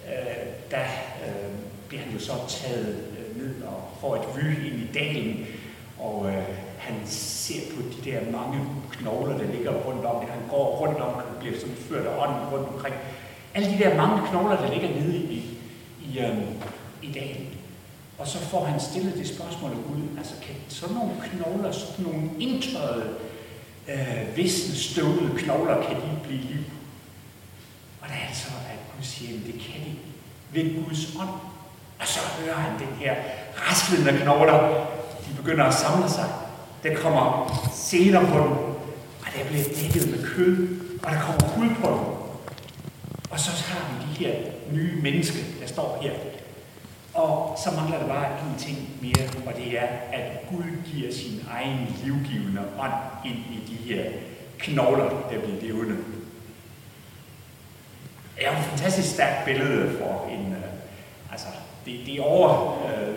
øh, 0.07 0.47
der 0.71 0.85
øh, 1.27 1.51
bliver 1.89 2.03
han 2.03 2.13
jo 2.13 2.19
så 2.19 2.33
taget 2.49 3.05
øh, 3.19 3.43
ned 3.43 3.63
og 3.63 3.89
får 4.01 4.17
et 4.17 4.37
vy 4.37 4.67
ind 4.67 4.81
i 4.81 4.93
dalen, 4.95 5.47
og 5.99 6.27
øh, 6.27 6.43
han 6.79 6.95
ser 7.07 7.61
på 7.77 7.83
de 7.83 8.11
der 8.11 8.31
mange 8.31 8.61
knogler, 8.91 9.39
der 9.39 9.53
ligger 9.53 9.73
rundt 9.73 10.05
om 10.05 10.21
det. 10.21 10.31
Han 10.31 10.49
går 10.51 10.77
rundt 10.77 11.01
om, 11.01 11.15
og 11.15 11.23
bliver 11.41 11.59
sådan 11.59 11.75
ført 11.75 12.07
af 12.07 12.29
ånden 12.29 12.49
rundt 12.53 12.69
omkring. 12.69 12.95
Alle 13.55 13.71
de 13.71 13.79
der 13.79 13.97
mange 13.97 14.29
knogler, 14.29 14.57
der 14.57 14.73
ligger 14.73 14.89
nede 14.89 15.19
i, 15.19 15.59
i, 16.05 16.19
øhm, 16.19 16.47
i 17.03 17.13
dalen. 17.13 17.49
Og 18.19 18.27
så 18.27 18.39
får 18.39 18.65
han 18.65 18.81
stillet 18.81 19.15
det 19.15 19.29
spørgsmål 19.29 19.71
af 19.71 19.77
Gud, 19.77 20.03
altså 20.19 20.35
kan 20.43 20.55
sådan 20.69 20.95
nogle 20.95 21.13
knogler, 21.31 21.73
sådan 21.73 22.05
nogle 22.05 22.31
indtørrede, 22.39 23.11
øh, 23.89 24.37
visne, 24.37 24.75
støvede 24.75 25.39
knogler, 25.39 25.83
kan 25.83 25.97
de 25.97 26.19
blive 26.23 26.41
liv? 26.41 26.65
Og 28.01 28.09
der 28.09 28.15
er 28.15 28.27
altså, 28.29 28.49
at 28.71 28.79
Gud 28.97 29.05
siger, 29.05 29.39
at 29.39 29.47
det 29.47 29.55
kan 29.55 29.81
de 29.85 29.93
ved 30.53 30.85
Guds 30.85 31.17
ånd. 31.21 31.29
Og 32.01 32.07
så 32.07 32.21
hører 32.41 32.55
han 32.55 32.79
den 32.79 32.97
her 32.99 33.15
raslende 33.57 34.23
knogler, 34.23 34.87
de 35.29 35.35
begynder 35.37 35.65
at 35.65 35.75
samle 35.75 36.11
sig. 36.11 36.29
Der 36.83 36.97
kommer 36.97 37.53
senere 37.75 38.27
på 38.27 38.39
dem, 38.39 38.53
og 39.21 39.27
der 39.37 39.45
bliver 39.49 39.65
dækket 39.65 40.11
med 40.11 40.25
kød, 40.27 40.69
og 41.03 41.11
der 41.11 41.21
kommer 41.21 41.49
hud 41.49 41.69
på 41.83 41.89
dem. 41.89 42.20
Og 43.31 43.41
så 43.41 43.65
har 43.65 43.95
vi 43.95 44.07
de 44.07 44.27
her 44.27 44.35
nye 44.73 45.03
mennesker, 45.03 45.39
der 45.61 45.67
står 45.67 45.99
her. 46.03 46.13
Og 47.15 47.59
så 47.65 47.71
mangler 47.77 47.99
der 47.99 48.09
bare 48.09 48.27
en 48.27 48.59
ting 48.59 48.79
mere, 49.03 49.29
og 49.47 49.53
det 49.57 49.79
er, 49.79 49.87
at 50.13 50.49
Gud 50.51 50.65
giver 50.93 51.13
sin 51.13 51.45
egen 51.51 51.97
livgivende 52.05 52.63
ånd 52.81 52.93
ind 53.25 53.37
i 53.37 53.61
de 53.69 53.95
her 53.95 54.11
knogler, 54.59 55.09
der 55.09 55.41
bliver 55.41 55.61
levende. 55.63 55.97
Det 58.37 58.47
er 58.47 58.53
jo 58.53 58.59
et 58.59 58.65
fantastisk 58.65 59.11
stærkt 59.15 59.45
billede 59.45 59.99
for 59.99 60.29
en, 60.31 60.53
øh, 60.53 61.33
altså, 61.33 61.47
det, 61.87 62.01
det 62.07 62.21
over, 62.21 62.79
øh, 62.87 63.15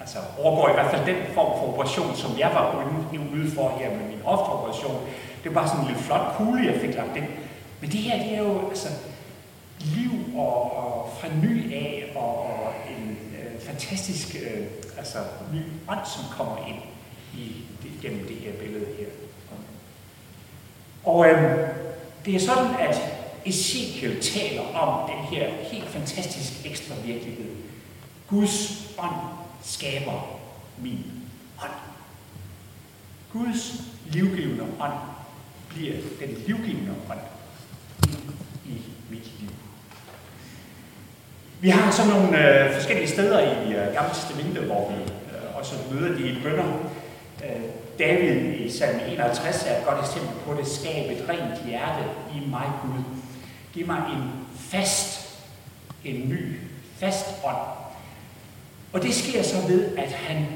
altså 0.00 0.18
overgår 0.38 0.68
i 0.68 0.72
hvert 0.72 0.90
fald 0.90 1.06
den 1.06 1.16
form 1.34 1.58
for 1.58 1.72
operation, 1.72 2.16
som 2.16 2.38
jeg 2.38 2.50
var 2.54 2.84
ude, 3.12 3.20
ude 3.32 3.50
for 3.50 3.78
her 3.78 3.90
med 3.90 4.06
min 4.08 4.20
hofteoperation. 4.24 5.06
Det 5.44 5.54
var 5.54 5.60
bare 5.60 5.68
sådan 5.68 5.80
en 5.80 5.86
lille 5.86 6.02
flot 6.02 6.34
kugle, 6.36 6.66
jeg 6.66 6.80
fik 6.80 6.94
lagt 6.94 7.16
ind. 7.16 7.26
Men 7.80 7.90
det 7.90 8.00
her, 8.00 8.22
det 8.22 8.34
er 8.34 8.42
jo 8.42 8.68
altså 8.68 8.88
liv 9.80 10.10
og, 10.36 10.76
og 10.76 11.16
fra 11.20 11.28
ny 11.42 11.74
af, 11.74 12.12
og, 12.16 12.42
og 12.42 12.72
en 12.90 13.18
øh, 13.38 13.60
fantastisk 13.60 14.34
øh, 14.34 14.66
altså, 14.98 15.18
ny 15.52 15.62
ånd, 15.88 16.06
som 16.06 16.24
kommer 16.36 16.66
ind 16.66 16.82
i 17.34 17.64
det, 17.82 17.90
gennem 18.02 18.26
det 18.26 18.36
her 18.36 18.52
billede 18.52 18.86
her. 18.98 19.06
Og 21.04 21.28
øh, 21.28 21.68
det 22.24 22.34
er 22.34 22.40
sådan, 22.40 22.74
at 22.80 23.00
Ezekiel 23.44 24.22
taler 24.22 24.62
om 24.62 25.10
den 25.10 25.38
her 25.38 25.50
helt 25.62 25.88
fantastisk 25.88 26.66
ekstra 26.66 26.94
virkelighed. 27.04 27.56
Guds 28.28 28.92
ånd 28.98 29.16
skaber 29.62 30.40
min 30.78 31.04
ånd. 31.62 31.72
Guds 33.32 33.82
livgivende 34.06 34.66
ånd 34.80 34.92
bliver 35.68 35.96
den 36.20 36.28
livgivende 36.46 36.94
ånd 37.10 37.20
i 37.20 37.39
mit 39.10 39.40
liv. 39.40 39.50
Vi 41.60 41.68
har 41.68 41.90
så 41.90 42.08
nogle 42.08 42.64
øh, 42.64 42.74
forskellige 42.74 43.08
steder 43.08 43.38
i 43.40 43.72
øh, 43.72 43.94
Gamle 43.94 44.14
Testamente, 44.14 44.60
hvor 44.60 44.92
vi 44.92 45.02
øh, 45.02 45.56
også 45.56 45.74
møder 45.92 46.18
de 46.18 46.40
bønder. 46.42 46.64
Øh, 47.44 47.60
David 47.98 48.54
i 48.54 48.70
salme 48.70 49.06
51 49.12 49.66
er 49.66 49.78
et 49.78 49.84
godt 49.86 49.98
eksempel 50.00 50.34
på 50.46 50.54
det. 50.54 50.66
Skab 50.66 51.10
et 51.10 51.28
rent 51.28 51.66
hjerte 51.66 52.04
i 52.34 52.50
mig, 52.50 52.66
Gud. 52.82 53.04
Giv 53.72 53.86
mig 53.86 54.02
en 54.12 54.30
fast, 54.58 55.36
en 56.04 56.28
ny, 56.28 56.60
fast 56.96 57.26
ånd. 57.44 57.56
Og 58.92 59.02
det 59.02 59.14
sker 59.14 59.42
så 59.42 59.56
ved, 59.68 59.96
at 59.96 60.12
han 60.12 60.46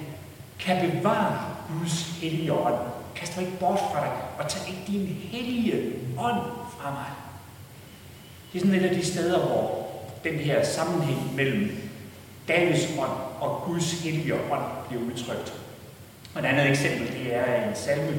kan 0.60 0.90
bevare 0.90 1.38
Guds 1.68 2.18
hellige 2.20 2.52
ånd. 2.52 2.80
Kast 3.16 3.36
mig 3.36 3.46
ikke 3.46 3.58
bort 3.58 3.78
fra 3.78 4.00
dig, 4.00 4.12
og 4.38 4.48
tag 4.48 4.62
ikke 4.68 4.82
din 4.86 5.06
hellige 5.06 5.92
ånd 6.18 6.40
fra 6.78 6.90
mig. 6.90 7.10
Det 8.54 8.62
er 8.62 8.66
sådan 8.66 8.80
et 8.80 8.88
af 8.88 8.94
de 8.94 9.06
steder, 9.06 9.46
hvor 9.46 9.86
den 10.24 10.34
her 10.34 10.64
sammenhæng 10.64 11.34
mellem 11.34 11.90
Davids 12.48 12.98
ånd 12.98 13.10
og 13.40 13.62
Guds 13.66 13.92
hellige 13.92 14.34
ånd 14.34 14.64
bliver 14.88 15.02
udtrykt. 15.02 15.54
Og 16.34 16.40
et 16.40 16.46
andet 16.46 16.70
eksempel, 16.70 17.12
det 17.12 17.34
er 17.34 17.68
en 17.68 17.76
salme. 17.76 18.18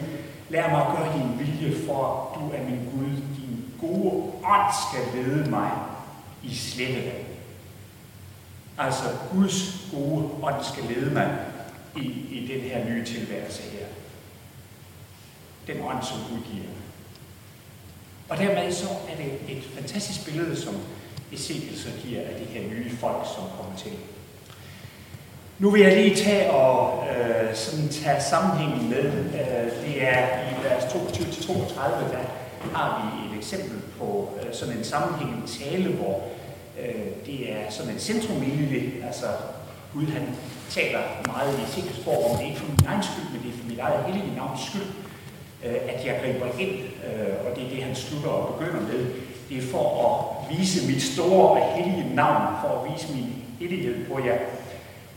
Lær 0.49 0.69
mig 0.69 0.81
at 0.81 0.97
gøre 0.97 1.17
din 1.17 1.39
vilje, 1.39 1.85
for 1.85 2.31
du 2.35 2.57
er 2.57 2.63
min 2.63 2.79
Gud. 2.91 3.15
Din 3.15 3.63
gode 3.81 4.31
ånd 4.45 4.73
skal 4.89 5.23
lede 5.23 5.49
mig 5.49 5.71
i 6.43 6.55
slettevand. 6.55 7.25
Altså, 8.77 9.03
Guds 9.31 9.87
gode 9.91 10.29
ånd 10.43 10.63
skal 10.63 10.83
lede 10.95 11.13
mig 11.13 11.37
i, 11.95 12.01
i 12.31 12.47
den 12.53 12.61
her 12.61 12.85
nye 12.85 13.05
tilværelse 13.05 13.61
her. 13.63 13.85
Den 15.67 15.83
ånd, 15.83 16.03
som 16.03 16.17
Gud 16.29 16.39
giver. 16.51 16.84
Og 18.29 18.37
dermed 18.37 18.71
så 18.71 18.87
er 18.87 19.15
det 19.17 19.57
et 19.57 19.63
fantastisk 19.75 20.25
billede, 20.25 20.61
som 20.61 20.75
Ezekiel 21.33 21.79
så 21.79 21.89
giver 22.03 22.21
af 22.21 22.35
de 22.39 22.45
her 22.45 22.69
nye 22.69 22.89
folk, 22.99 23.25
som 23.35 23.43
kommer 23.57 23.77
til. 23.77 23.91
Nu 25.59 25.69
vil 25.69 25.81
jeg 25.81 25.95
lige 25.95 26.15
tage 26.15 26.51
og 26.51 27.07
øh, 27.07 27.55
sådan 27.55 27.89
tage 27.89 28.21
sammenhængen 28.21 28.89
med. 28.89 29.05
Øh, 29.13 29.71
det 29.85 30.03
er 30.03 30.27
i 30.51 30.63
vers 30.63 30.83
22-32, 30.83 32.11
der 32.11 32.23
har 32.73 32.89
vi 33.01 33.29
et 33.29 33.37
eksempel 33.37 33.79
på 33.99 34.29
øh, 34.41 34.53
sådan 34.53 34.77
en 34.77 34.83
sammenhængende 34.83 35.47
tale, 35.47 35.89
hvor 35.89 36.23
øh, 36.81 37.05
det 37.25 37.51
er 37.51 37.69
sådan 37.69 37.93
en 37.93 37.99
centrumilje, 37.99 39.05
altså 39.07 39.25
Gud 39.93 40.05
han 40.05 40.27
taler 40.69 40.99
meget 41.27 41.59
i 41.59 41.63
Ezekiels 41.63 42.03
form, 42.03 42.37
det 42.37 42.45
er 42.45 42.49
ikke 42.49 42.59
for 42.59 42.67
min 42.67 42.85
egen 42.87 43.03
skyld, 43.03 43.29
men 43.33 43.41
det 43.43 43.49
er 43.53 43.57
for 43.61 43.69
mit 43.69 43.79
eget 43.79 44.05
hellige 44.05 44.35
navns 44.35 44.61
skyld, 44.61 44.87
Øh, 45.65 45.75
at 45.87 46.05
jeg 46.05 46.19
griber 46.23 46.45
ind, 46.59 46.71
øh, 46.79 47.33
og 47.45 47.55
det 47.55 47.65
er 47.65 47.69
det, 47.69 47.83
han 47.83 47.95
slutter 47.95 48.29
og 48.29 48.53
begynder 48.53 48.81
med. 48.81 49.05
Det 49.49 49.57
er 49.57 49.61
for 49.71 49.87
at 50.05 50.57
vise 50.57 50.87
mit 50.87 51.01
store 51.01 51.49
og 51.49 51.75
hellige 51.75 52.15
navn, 52.15 52.43
for 52.61 52.69
at 52.79 52.93
vise 52.93 53.13
min 53.13 53.43
hellighed 53.59 54.05
på 54.05 54.19
jer, 54.25 54.37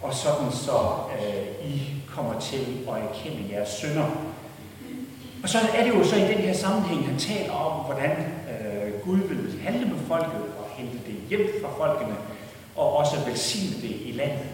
og 0.03 0.15
sådan 0.15 0.53
så 0.53 0.79
øh, 1.15 1.71
I 1.71 1.83
kommer 2.15 2.41
til 2.41 2.67
at 2.89 2.95
erkende 2.95 3.55
jeres 3.55 3.69
synder. 3.69 4.07
Og 5.43 5.49
så 5.49 5.59
er 5.75 5.85
det 5.85 5.95
jo 5.95 6.05
så 6.05 6.17
i 6.17 6.21
den 6.21 6.39
her 6.39 6.55
sammenhæng, 6.55 7.07
han 7.07 7.19
taler 7.19 7.53
om, 7.53 7.85
hvordan 7.85 8.11
øh, 8.11 9.01
Gud 9.05 9.19
vil 9.19 9.61
handle 9.63 9.87
med 9.87 9.99
folket 10.09 10.43
og 10.59 10.67
hente 10.77 10.99
det 11.07 11.15
hjem 11.29 11.49
fra 11.63 11.87
folkene, 11.87 12.17
og 12.77 12.97
også 12.97 13.17
velsigne 13.27 13.83
det 13.83 13.97
i 14.05 14.13
landet. 14.13 14.47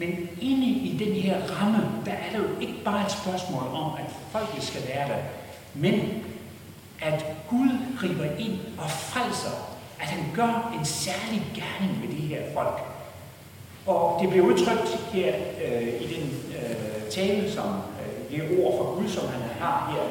Men 0.00 0.28
inde 0.40 0.66
i 0.66 0.96
den 0.98 1.12
her 1.12 1.36
ramme, 1.60 1.82
der 2.06 2.12
er 2.12 2.30
det 2.32 2.38
jo 2.38 2.60
ikke 2.60 2.84
bare 2.84 3.06
et 3.06 3.12
spørgsmål 3.12 3.62
om, 3.74 3.92
at 3.98 4.04
folket 4.32 4.62
skal 4.62 4.82
være 4.88 5.08
der, 5.08 5.22
men 5.74 6.24
at 7.02 7.24
Gud 7.50 7.68
griber 7.98 8.24
ind 8.38 8.58
og 8.78 8.90
frelser, 8.90 9.76
at 10.00 10.06
han 10.06 10.24
gør 10.34 10.74
en 10.78 10.84
særlig 10.84 11.42
gerning 11.54 12.00
med 12.00 12.08
de 12.08 12.26
her 12.26 12.42
folk. 12.54 12.80
Og 13.86 14.20
det 14.22 14.30
bliver 14.30 14.46
udtrykt 14.46 14.88
her 15.12 15.34
øh, 15.64 16.02
i 16.02 16.14
den 16.14 16.30
øh, 16.56 17.10
tale, 17.10 17.52
som 17.52 17.66
øh, 17.66 18.38
det 18.38 18.64
ord 18.64 18.78
fra 18.78 18.84
Gud, 18.84 19.08
som 19.08 19.28
han 19.28 19.40
har 19.60 19.92
her. 19.92 20.02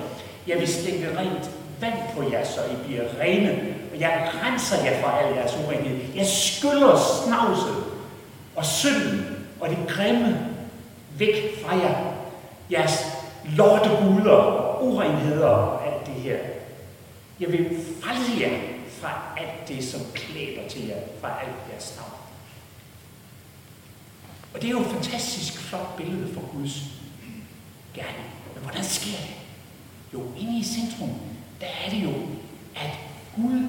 Jeg 0.48 0.60
vil 0.60 0.68
stænke 0.68 1.18
rent 1.18 1.52
vand 1.82 2.00
på 2.16 2.24
jer, 2.32 2.46
så 2.46 2.60
I 2.62 2.88
bliver 2.88 3.04
rene, 3.22 3.76
og 3.94 4.00
jeg 4.00 4.32
renser 4.44 4.86
jer 4.86 5.02
fra 5.02 5.20
al 5.22 5.36
jeres 5.36 5.58
urenhed. 5.66 5.98
Jeg 6.16 6.26
skyller 6.26 6.98
snavset 7.26 7.76
og 8.56 8.66
synden 8.66 9.39
og 9.60 9.70
det 9.70 9.78
grimme 9.88 10.56
væk 11.18 11.64
fra 11.64 11.76
jer. 11.76 12.14
Jeres 12.72 13.06
lorteguder 13.46 14.32
og 14.32 14.88
urenheder 14.88 15.48
og 15.48 15.88
alt 15.88 16.06
det 16.06 16.14
her. 16.14 16.38
Jeg 17.40 17.52
vil 17.52 17.78
frelse 18.02 18.32
jer 18.42 18.60
fra 18.90 19.12
alt 19.38 19.68
det, 19.68 19.84
som 19.84 20.02
klæber 20.14 20.70
til 20.70 20.88
jer, 20.88 21.00
fra 21.22 21.40
alt 21.42 21.72
jeres 21.72 21.96
navn. 21.98 22.20
Og 24.54 24.62
det 24.62 24.68
er 24.68 24.72
jo 24.72 24.80
et 24.80 24.88
fantastisk 24.88 25.60
flot 25.60 25.98
billede 25.98 26.34
for 26.34 26.42
Guds 26.54 26.84
gerning. 27.94 28.30
Men 28.54 28.64
hvordan 28.64 28.84
sker 28.84 29.18
det? 29.18 29.36
Jo, 30.14 30.24
inde 30.38 30.60
i 30.60 30.64
centrum, 30.64 31.10
der 31.62 31.68
er 31.86 31.90
det 31.90 32.04
jo, 32.04 32.14
at 32.76 32.92
Gud 33.36 33.68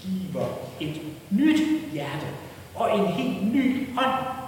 giver 0.00 0.46
et 0.80 1.00
nyt 1.30 1.60
hjerte 1.92 2.26
og 2.74 2.98
en 2.98 3.06
helt 3.06 3.54
ny 3.54 3.88
ånd. 3.98 4.43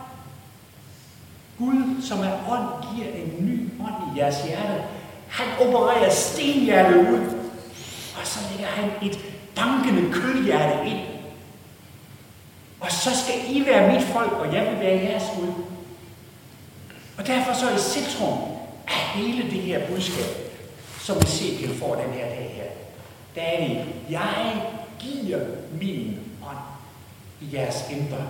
Gud, 1.97 2.03
som 2.03 2.19
er 2.19 2.33
ånd, 2.49 2.97
giver 2.97 3.13
en 3.13 3.47
ny 3.47 3.71
ånd 3.81 4.17
i 4.17 4.21
jeres 4.21 4.43
hjerte. 4.43 4.83
Han 5.29 5.47
opererer 5.69 6.11
stenhjertet 6.11 6.97
ud, 6.97 7.21
og 8.21 8.27
så 8.27 8.39
lægger 8.51 8.67
han 8.67 8.91
et 9.03 9.19
bankende 9.55 10.13
kødhjerte 10.13 10.91
ind. 10.91 11.01
Og 12.81 12.93
så 12.93 13.11
skal 13.25 13.57
I 13.57 13.67
være 13.67 13.93
mit 13.93 14.03
folk, 14.03 14.33
og 14.33 14.55
jeg 14.55 14.67
vil 14.71 14.81
være 14.81 15.03
jeres 15.03 15.25
Gud. 15.37 15.53
Og 17.19 17.27
derfor 17.27 17.53
så 17.53 17.69
er 17.69 17.75
i 17.75 17.79
centrum 17.79 18.39
af 18.89 18.95
hele 19.15 19.43
det 19.43 19.63
her 19.63 19.87
budskab, 19.87 20.53
som 21.01 21.17
Ezekiel 21.17 21.79
får 21.79 21.95
den 21.95 22.13
her 22.13 22.27
dag 22.27 22.53
her, 22.55 22.71
der 23.35 23.43
er 23.43 23.69
det, 23.69 23.85
jeg 24.11 24.63
giver 24.99 25.41
min 25.81 26.19
ånd 26.49 26.59
i 27.41 27.57
jeres 27.57 27.85
indre, 27.91 28.27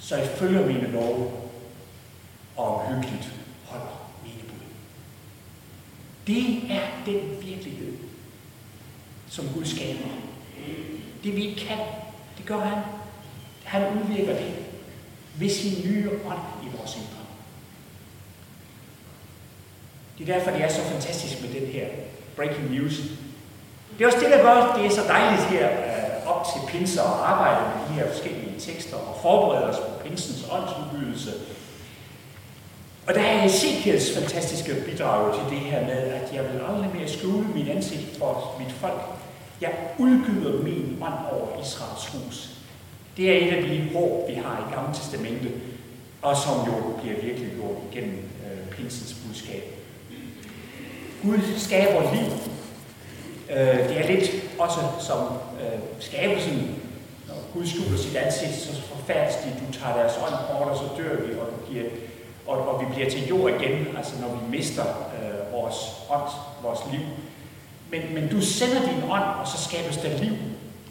så 0.00 0.16
I 0.16 0.26
følger 0.26 0.66
mine 0.66 0.92
love 0.92 1.45
og 2.56 2.80
omhyggeligt 2.80 3.32
holder 3.64 4.10
mine 4.24 4.40
bud. 4.40 4.66
Det 6.26 6.70
er 6.70 6.86
den 7.06 7.42
virkelighed, 7.42 7.96
som 9.28 9.48
Gud 9.54 9.64
skaber. 9.64 10.08
Det 11.24 11.36
vi 11.36 11.46
ikke 11.46 11.60
kan, 11.60 11.78
det 12.38 12.46
gør 12.46 12.60
han. 12.60 12.82
Han 13.64 13.82
udvirker 13.98 14.36
det 14.36 14.54
ved 15.38 15.50
sin 15.50 15.90
nye 15.90 16.10
ånd 16.10 16.38
i 16.62 16.76
vores 16.76 16.96
indre. 16.96 17.22
Det 20.18 20.28
er 20.28 20.34
derfor, 20.34 20.50
det 20.50 20.64
er 20.64 20.68
så 20.68 20.82
fantastisk 20.82 21.42
med 21.42 21.60
den 21.60 21.66
her 21.68 21.86
breaking 22.36 22.70
news. 22.70 23.00
Det 23.98 24.04
er 24.04 24.06
også 24.06 24.20
det, 24.20 24.30
der 24.30 24.42
gør, 24.42 24.74
det 24.76 24.86
er 24.86 24.90
så 24.90 25.02
dejligt 25.08 25.42
her 25.42 25.70
øh, 25.70 26.26
op 26.26 26.46
til 26.52 26.72
pinser 26.72 27.02
og 27.02 27.30
arbejde 27.30 27.60
med 27.60 27.88
de 27.88 28.00
her 28.00 28.12
forskellige 28.12 28.60
tekster 28.60 28.96
og 28.96 29.18
forberede 29.22 29.64
os 29.70 29.76
på 29.76 30.02
pinsens 30.04 30.48
åndsudbydelse. 30.50 31.30
Og 33.06 33.14
der 33.14 33.20
er 33.20 33.44
Ezekiels 33.44 34.18
fantastiske 34.18 34.74
bidrag 34.86 35.34
til 35.34 35.58
det 35.58 35.66
her 35.66 35.80
med, 35.86 35.92
at 35.92 36.34
jeg 36.34 36.42
vil 36.42 36.60
aldrig 36.68 36.90
mere 36.94 37.08
skjule 37.08 37.46
min 37.54 37.68
ansigt 37.68 38.16
for 38.18 38.56
mit 38.58 38.72
folk. 38.72 39.00
Jeg 39.60 39.70
udgyder 39.98 40.62
min 40.62 40.98
ånd 41.02 41.14
over 41.32 41.62
Israels 41.62 42.06
hus. 42.06 42.50
Det 43.16 43.30
er 43.30 43.46
et 43.46 43.52
af 43.56 43.62
de 43.62 43.88
håb, 43.92 44.28
vi 44.28 44.34
har 44.34 44.58
i 44.58 44.74
Gamle 44.74 44.94
Testamente, 44.94 45.48
og 46.22 46.36
som 46.36 46.54
jo 46.66 46.96
bliver 47.02 47.20
virkelig 47.22 47.50
gjort 47.50 47.76
igennem 47.92 48.18
øh, 48.44 48.76
pinsens 48.76 49.16
budskab. 49.26 49.62
Gud 51.22 51.38
skaber 51.56 52.14
liv. 52.14 52.32
Øh, 53.50 53.88
det 53.88 53.98
er 54.00 54.06
lidt 54.06 54.30
også 54.58 54.80
som 55.00 55.18
øh, 55.60 55.78
skabelsen. 56.00 56.74
Når 57.28 57.34
Gud 57.54 57.66
skjuler 57.66 57.98
sit 57.98 58.16
ansigt, 58.16 58.54
så 58.54 58.82
forfærdes 58.82 59.36
de. 59.36 59.66
Du 59.66 59.72
tager 59.78 59.96
deres 59.96 60.12
ånd 60.26 60.34
bort, 60.50 60.68
og 60.68 60.76
så 60.76 61.02
dør 61.02 61.26
vi, 61.26 61.32
og, 61.32 61.46
du 61.46 61.72
giver, 61.72 61.84
og, 62.46 62.68
og 62.68 62.80
vi 62.80 62.94
bliver 62.94 63.10
til 63.10 63.28
jord 63.28 63.50
igen, 63.50 63.96
altså 63.96 64.20
når 64.20 64.28
vi 64.28 64.56
mister 64.58 64.82
øh, 64.82 65.52
vores 65.52 65.76
ånd, 66.10 66.30
vores 66.62 66.80
liv. 66.92 67.00
Men, 67.90 68.14
men 68.14 68.28
du 68.28 68.40
sender 68.40 68.80
din 68.80 69.02
ånd, 69.10 69.24
og 69.40 69.48
så 69.48 69.68
skabes 69.68 69.96
der 69.96 70.18
liv. 70.18 70.32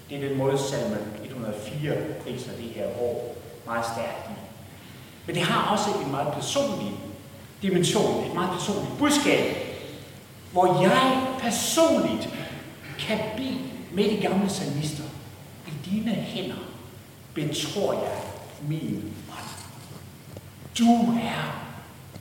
Det 0.10 0.24
er 0.24 0.30
den 0.30 0.38
måde, 0.38 0.58
salme 0.58 0.98
104 1.24 1.94
priser 2.24 2.52
det 2.52 2.70
her 2.76 2.86
år 3.02 3.36
meget 3.66 3.86
stærkt 3.86 4.30
i. 4.30 4.40
Men 5.26 5.36
det 5.36 5.44
har 5.44 5.72
også 5.72 5.90
en 6.06 6.12
meget 6.12 6.34
personlig 6.34 6.92
dimension, 7.62 8.26
et 8.26 8.34
meget 8.34 8.50
personligt 8.52 8.98
budskab, 9.00 9.56
hvor 10.52 10.82
jeg 10.82 11.28
personligt 11.40 12.30
kan 13.00 13.20
blive 13.36 13.58
med 13.92 14.04
de 14.04 14.18
gamle 14.18 14.50
salmister. 14.50 15.04
I 15.68 15.72
dine 15.90 16.12
hænder 16.12 16.64
betror 17.34 17.94
jeg 17.94 18.22
min. 18.68 19.14
Du 20.78 21.18
er 21.22 21.56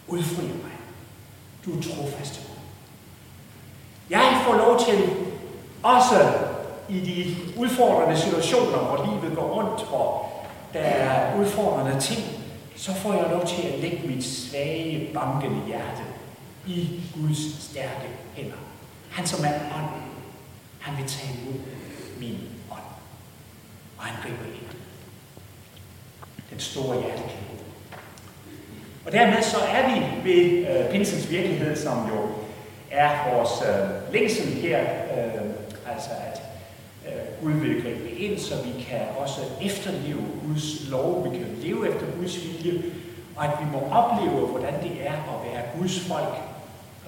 udfrier 0.08 0.54
mig. 0.54 0.72
Du 1.64 1.78
er 1.78 1.82
trofast 1.82 2.40
Jeg 4.10 4.42
får 4.44 4.54
lov 4.54 4.80
til 4.86 5.10
også 5.82 6.32
i 6.88 7.00
de 7.00 7.36
udfordrende 7.60 8.20
situationer, 8.20 8.78
hvor 8.78 9.04
livet 9.04 9.36
går 9.36 9.54
rundt, 9.54 9.82
og 9.92 10.30
der 10.72 10.80
er 10.80 11.40
udfordrende 11.40 12.00
ting, 12.00 12.22
så 12.76 12.94
får 12.94 13.12
jeg 13.12 13.30
lov 13.30 13.46
til 13.46 13.62
at 13.62 13.78
lægge 13.78 14.08
mit 14.08 14.24
svage, 14.24 15.14
bankende 15.14 15.66
hjerte 15.66 16.02
i 16.66 17.00
Guds 17.14 17.64
stærke 17.64 18.08
hænder. 18.34 18.56
Han 19.10 19.26
som 19.26 19.44
er 19.44 19.54
ånd, 19.54 20.02
han 20.80 20.96
vil 20.96 21.06
tage 21.06 21.38
imod 21.42 21.60
min 22.20 22.38
ånd. 22.70 22.80
Og 23.98 24.04
han 24.04 24.22
griber 24.22 24.44
ind. 24.44 24.78
Den 26.50 26.60
store 26.60 27.00
hjertekæde. 27.00 27.63
Og 29.06 29.12
dermed 29.12 29.42
så 29.42 29.56
er 29.58 29.94
vi 29.94 30.30
ved 30.30 30.66
øh, 30.68 30.90
pinsens 30.90 31.30
virkelighed, 31.30 31.76
som 31.76 32.08
jo 32.08 32.28
er 32.90 33.34
vores 33.34 33.50
øh, 33.62 34.12
længsel 34.12 34.46
her. 34.46 34.80
Øh, 34.80 35.42
altså 35.92 36.10
at 36.10 36.42
øh, 37.06 37.42
Gud 37.42 37.52
vil 37.52 37.82
gribe 37.82 38.10
ind, 38.10 38.38
så 38.38 38.54
vi 38.62 38.82
kan 38.82 39.00
også 39.18 39.40
efterleve 39.62 40.24
Guds 40.46 40.90
lov. 40.90 41.24
Vi 41.24 41.38
kan 41.38 41.46
leve 41.62 41.88
efter 41.88 42.06
Guds 42.18 42.38
vilje. 42.44 42.82
Og 43.36 43.44
at 43.44 43.50
vi 43.60 43.64
må 43.72 43.78
opleve, 43.90 44.46
hvordan 44.46 44.74
det 44.82 44.92
er 45.06 45.12
at 45.12 45.52
være 45.52 45.62
Guds 45.78 46.00
folk 46.00 46.34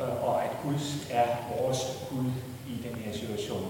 Øh, 0.00 0.24
og 0.24 0.44
at 0.44 0.50
Gud 0.62 0.78
er 1.10 1.26
vores 1.58 1.78
Gud 2.10 2.24
i 2.68 2.88
den 2.88 2.96
her 3.04 3.12
situation. 3.12 3.66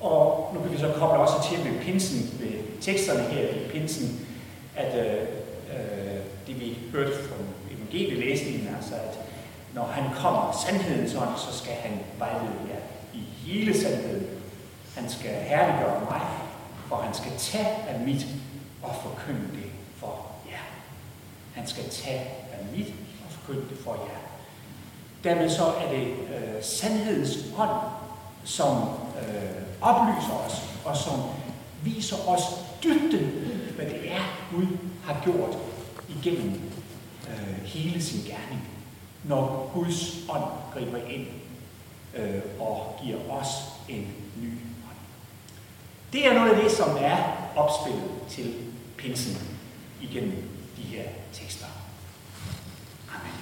Og 0.00 0.50
nu 0.54 0.60
kan 0.60 0.72
vi 0.72 0.78
så 0.78 0.92
koble 0.98 1.18
også 1.18 1.50
til 1.50 1.72
med 1.72 1.80
pinsen, 1.80 2.40
med 2.40 2.80
teksterne 2.80 3.22
her 3.22 3.48
i 3.48 3.68
pinsen, 3.72 4.26
at 4.76 5.06
øh, 5.06 5.28
øh, 5.72 6.20
det 6.46 6.60
vi 6.60 6.78
hørte 6.92 7.12
fra 7.12 7.34
evangelielæsningen, 7.76 8.74
altså 8.76 8.94
at 8.94 9.18
når 9.74 9.86
han 9.86 10.04
kommer 10.14 10.64
sandhedens 10.66 11.14
ånd, 11.14 11.36
så 11.36 11.58
skal 11.62 11.72
han 11.72 12.00
vejlede 12.18 12.58
jer 12.68 12.80
i 13.14 13.18
hele 13.18 13.80
sandheden. 13.80 14.26
Han 14.96 15.10
skal 15.10 15.30
herliggøre 15.30 16.00
mig, 16.00 16.20
og 16.90 17.04
han 17.04 17.14
skal 17.14 17.32
tage 17.38 17.76
af 17.88 18.00
mit 18.00 18.26
og 18.82 18.94
forkynde 19.02 19.48
det 19.54 19.70
for 19.96 20.26
jer. 20.50 20.64
Han 21.54 21.66
skal 21.66 21.84
tage 21.90 22.20
af 22.52 22.66
mit 22.76 22.86
og 23.26 23.32
forkynde 23.32 23.68
det 23.70 23.78
for 23.84 23.92
jer. 23.94 24.18
Dermed 25.24 25.50
så 25.50 25.64
er 25.64 25.90
det 25.90 26.06
øh, 26.06 26.62
sandhedens 26.62 27.38
ånd, 27.58 27.80
som 28.44 28.76
øh, 29.18 29.62
oplyser 29.80 30.44
os, 30.46 30.62
og 30.84 30.96
som 30.96 31.20
viser 31.82 32.28
os 32.28 32.42
dybden 32.84 33.48
hvad 33.78 33.86
det 33.86 34.12
er, 34.12 34.22
Gud 34.52 34.66
har 35.08 35.20
gjort 35.24 35.56
igennem 36.08 36.60
øh, 37.28 37.64
hele 37.64 38.02
sin 38.02 38.20
gerning. 38.20 38.68
Når 39.24 39.70
Guds 39.74 40.28
ånd 40.28 40.44
griber 40.74 40.98
ind 41.08 41.26
øh, 42.14 42.42
og 42.60 43.00
giver 43.04 43.18
os 43.30 43.48
en 43.88 44.14
ny 44.42 44.48
ånd. 44.88 44.98
Det 46.12 46.26
er 46.26 46.34
noget 46.34 46.50
af 46.50 46.62
det, 46.62 46.72
som 46.72 46.96
er 47.00 47.16
opspillet 47.56 48.10
til 48.28 48.54
pinsen 48.96 49.58
igennem 50.02 50.42
de 50.76 50.82
her 50.82 51.02
tekster. 51.32 51.66
Amen. 53.08 53.34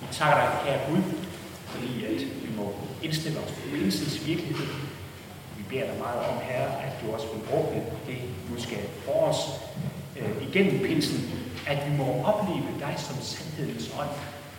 Vi 0.00 0.06
takker 0.12 0.36
dig, 0.36 0.58
kære 0.64 0.90
Gud, 0.90 1.02
fordi 1.66 2.04
at 2.04 2.20
vi 2.20 2.56
må 2.56 2.74
indstille 3.02 3.38
os 3.38 3.50
på 3.52 3.60
pinsens 3.70 4.26
virkelighed. 4.26 4.66
Vi 5.56 5.64
beder 5.68 5.86
dig 5.86 5.98
meget 5.98 6.20
om, 6.20 6.38
Herre, 6.42 6.82
at 6.82 6.92
du 7.02 7.12
også 7.12 7.26
vil 7.34 7.42
bruge 7.42 7.82
det 8.06 8.18
budskab 8.48 8.90
for 9.04 9.12
os 9.12 9.36
øh, 10.20 10.48
igennem 10.48 10.86
pinsen, 10.86 11.30
at 11.66 11.90
vi 11.90 11.96
må 11.96 12.22
opleve 12.24 12.68
dig 12.80 12.94
som 12.96 13.16
sandhedens 13.22 13.90
ånd, 14.00 14.08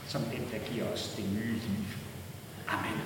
som 0.07 0.21
den, 0.21 0.47
der 0.51 0.73
giver 0.73 0.85
os 0.93 1.13
det 1.17 1.25
nye 1.33 1.53
liv. 1.53 1.85
Amen. 2.67 3.01